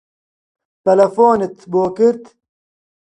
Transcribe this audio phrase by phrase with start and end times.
[0.87, 2.23] تەلەفۆنت بۆ کرد؟